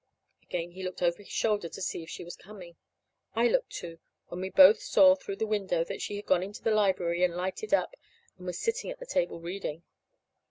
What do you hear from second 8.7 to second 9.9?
at the table reading.